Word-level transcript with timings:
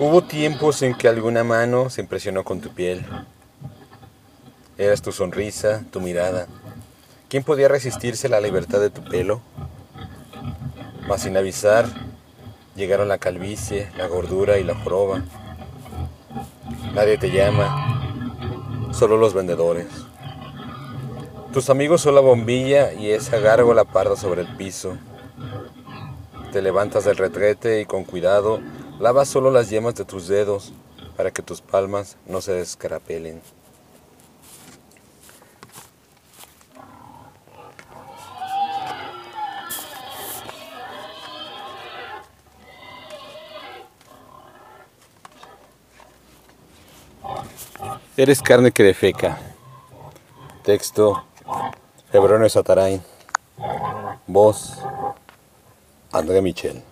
Hubo 0.00 0.22
tiempos 0.22 0.82
en 0.82 0.94
que 0.94 1.08
alguna 1.08 1.42
mano 1.42 1.90
se 1.90 2.00
impresionó 2.00 2.44
con 2.44 2.60
tu 2.60 2.68
piel. 2.68 3.04
Eras 4.76 5.02
tu 5.02 5.10
sonrisa, 5.10 5.82
tu 5.90 6.00
mirada. 6.00 6.46
¿Quién 7.28 7.42
podía 7.42 7.66
resistirse 7.66 8.28
a 8.28 8.30
la 8.30 8.40
libertad 8.40 8.78
de 8.78 8.90
tu 8.90 9.02
pelo? 9.02 9.40
Mas 11.08 11.22
sin 11.22 11.36
avisar, 11.36 11.86
llegaron 12.76 13.08
la 13.08 13.18
calvicie, 13.18 13.90
la 13.96 14.06
gordura 14.06 14.58
y 14.58 14.62
la 14.62 14.76
joroba. 14.76 15.24
Nadie 16.94 17.18
te 17.18 17.32
llama, 17.32 18.00
solo 18.92 19.16
los 19.16 19.34
vendedores. 19.34 19.88
Tus 21.52 21.70
amigos 21.70 22.02
son 22.02 22.14
la 22.14 22.20
bombilla 22.20 22.92
y 22.92 23.10
esa 23.10 23.40
gárgola 23.40 23.82
parda 23.82 24.14
sobre 24.14 24.42
el 24.42 24.56
piso. 24.56 24.96
Te 26.52 26.62
levantas 26.62 27.04
del 27.04 27.16
retrete 27.16 27.80
y 27.80 27.84
con 27.84 28.04
cuidado 28.04 28.60
lavas 28.98 29.28
solo 29.28 29.50
las 29.50 29.70
yemas 29.70 29.94
de 29.94 30.04
tus 30.04 30.28
dedos 30.28 30.72
para 31.16 31.30
que 31.30 31.42
tus 31.42 31.60
palmas 31.60 32.16
no 32.26 32.40
se 32.40 32.52
descarapelen. 32.52 33.40
Eres 48.16 48.42
carne 48.42 48.72
que 48.72 48.82
defeca. 48.82 49.38
Texto 50.64 51.24
Hebronio 52.12 52.48
Satarain. 52.48 53.00
Voz 54.26 54.76
André 56.10 56.42
Michel. 56.42 56.82